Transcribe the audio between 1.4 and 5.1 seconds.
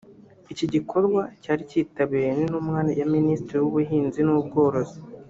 cyari cyitabiriwe n’intumwa ya Minisiteri y’Ubuhinzi n’Ubworozi